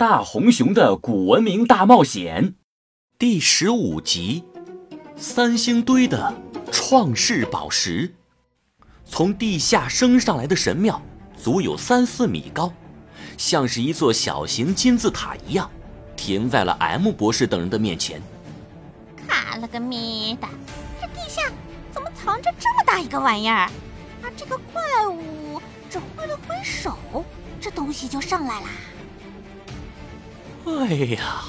[0.00, 2.54] 大红熊的古文明大冒险
[3.18, 4.42] 第十五集：
[5.14, 6.32] 三星堆的
[6.72, 8.14] 创世宝石。
[9.04, 11.02] 从地下升上来的神庙，
[11.36, 12.72] 足有三四米高，
[13.36, 15.70] 像是一座小型金字塔一样，
[16.16, 18.22] 停在了 M 博士等人的面前。
[19.28, 20.48] 卡了个咪的，
[20.98, 21.42] 这地下
[21.92, 23.70] 怎么藏着这么大一个玩意儿？
[24.22, 25.60] 而这个怪物
[25.90, 26.96] 只挥了挥手，
[27.60, 28.68] 这东西就上来啦。
[30.78, 31.44] 哎呀，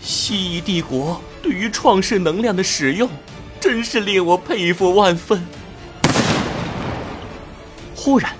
[0.00, 3.08] 蜥蜴帝国对于创世能量的使用，
[3.60, 5.44] 真是令我佩服万分。
[7.94, 8.32] 忽然，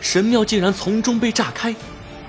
[0.00, 1.74] 神庙竟然从中被炸开，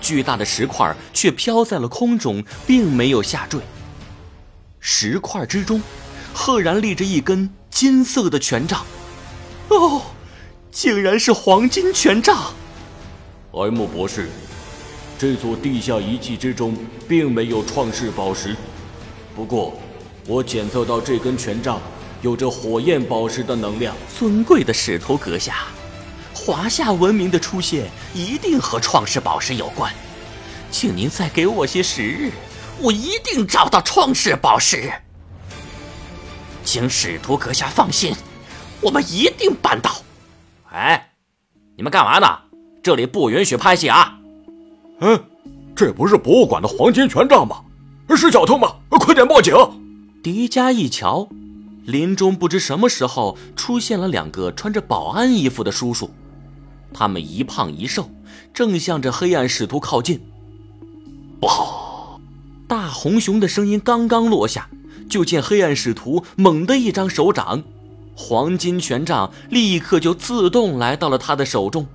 [0.02, 3.60] 巨大的石块却飘在了空中，并没有下坠。
[4.80, 5.82] 石块之中，
[6.34, 8.86] 赫然立着一根金色的权杖。
[9.70, 10.02] 哦，
[10.72, 12.54] 竟然是黄金权杖
[13.52, 14.30] ！M 博士。
[15.18, 16.76] 这座地下遗迹之中
[17.08, 18.56] 并没有创世宝石，
[19.36, 19.80] 不过
[20.28, 21.80] 我检测到这根权杖
[22.22, 23.96] 有着火焰宝石的能量。
[24.18, 25.68] 尊贵的使徒阁下，
[26.34, 29.94] 华夏文明的出现一定和创世宝石有关，
[30.72, 32.32] 请您再给我些时日，
[32.80, 34.92] 我一定找到创世宝石。
[36.66, 38.14] 请使徒阁下放心，
[38.82, 39.92] 我们一定办到。
[40.72, 41.12] 哎，
[41.78, 42.28] 你们干嘛呢？
[42.82, 44.20] 这里不允许拍戏啊！
[45.06, 45.22] 嗯，
[45.76, 47.58] 这不是博物馆的黄金权杖吗？
[48.16, 48.76] 是小偷吗？
[48.90, 49.54] 快点报警！
[50.24, 51.28] 迪迦一瞧，
[51.84, 56.10] 林中不知什么时候出现了两个穿着保安衣服的叔叔，
[56.94, 58.10] 他们一胖一瘦，
[58.54, 60.22] 正向着黑暗使徒靠近。
[61.42, 62.22] 不好！
[62.66, 64.70] 大红熊的声音刚刚落下，
[65.10, 67.62] 就见黑暗使徒猛地一张手掌，
[68.16, 71.86] 黄金权杖立刻就自动来到了他的手中。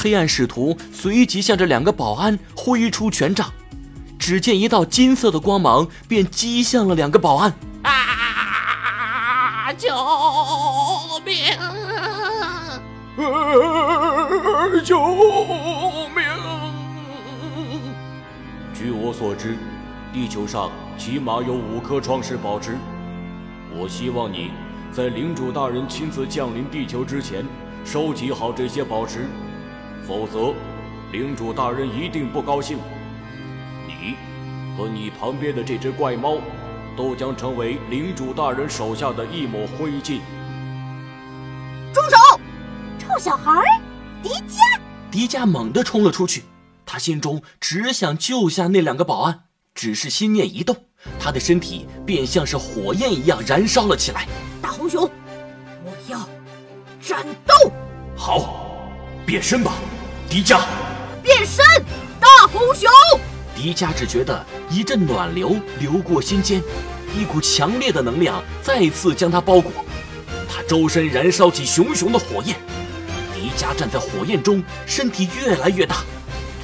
[0.00, 3.52] 黑暗使徒随即向着两个保安挥出权杖，
[4.16, 7.52] 只见一道金色的光芒便击向了两个保安。
[7.82, 9.72] 啊！
[9.76, 9.88] 救
[11.24, 11.34] 命！
[14.84, 15.00] 救
[16.14, 16.22] 命！
[18.72, 19.58] 据我所知，
[20.12, 22.78] 地球上起码有五颗创世宝石。
[23.76, 24.52] 我希望你
[24.92, 27.44] 在领主大人亲自降临地球之前，
[27.84, 29.26] 收集好这些宝石。
[30.06, 30.54] 否则，
[31.12, 32.78] 领主大人一定不高兴。
[33.86, 34.16] 你
[34.76, 36.38] 和你旁边的这只怪猫，
[36.96, 40.20] 都将成为领主大人手下的一抹灰烬。
[41.92, 42.40] 住手！
[42.98, 43.80] 臭小孩！
[44.22, 44.78] 迪迦！
[45.10, 46.44] 迪迦猛地冲了出去，
[46.84, 49.44] 他心中只想救下那两个保安，
[49.74, 50.76] 只是心念一动，
[51.18, 54.26] 他的身体便像是火焰一样燃烧了起来。
[54.60, 55.10] 大红熊，
[55.84, 56.28] 我要
[57.00, 57.72] 战斗！
[58.16, 58.67] 好，
[59.28, 59.74] 变身吧！
[60.26, 60.62] 迪迦，
[61.22, 61.62] 变身！
[62.18, 62.88] 大红熊！
[63.54, 66.62] 迪迦只觉得一阵暖流流过心间，
[67.14, 69.70] 一股强烈的能量再次将他包裹，
[70.48, 72.56] 他周身燃烧起熊熊的火焰。
[73.34, 75.96] 迪迦站在火焰中，身体越来越大，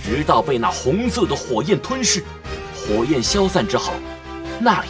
[0.02, 2.24] 直到被那红色的火焰吞噬。
[2.74, 3.92] 火焰消散之后，
[4.58, 4.88] 那里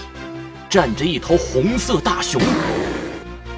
[0.71, 2.41] 站着一头红色大熊。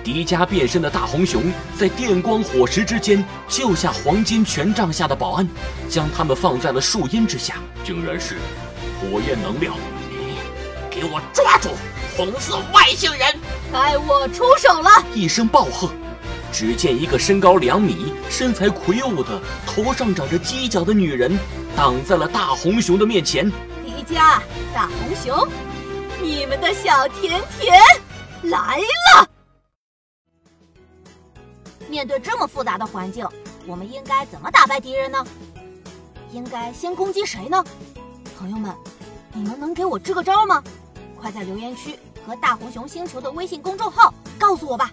[0.06, 5.48] 迪迦变身的大红熊在电光火石之间救下黄金权杖下的保安，
[5.88, 7.56] 将他们放在了树荫之下。
[7.82, 8.36] 竟然是
[9.00, 9.74] 火焰能量！
[10.88, 11.70] 给我抓住
[12.16, 13.34] 红色外星人！
[13.72, 14.88] 该我出手了！
[15.12, 15.90] 一声暴喝，
[16.52, 21.36] 只见一个身高两米、身材魁梧的、头上长着犄角的女人
[21.74, 23.50] 挡在了大红熊的面前。
[23.84, 24.38] 迪迦，
[24.72, 25.48] 大红熊，
[26.22, 27.80] 你们的小甜甜
[28.42, 29.28] 来了！
[31.88, 33.26] 面对这么复杂的环境，
[33.66, 35.24] 我们应该怎么打败敌人呢？
[36.32, 37.64] 应该先攻击谁呢？
[38.38, 38.74] 朋友们，
[39.32, 40.62] 你们能给我支个招吗？
[41.18, 44.92] 快在留言区和大红熊星球的微信公众号告诉我吧。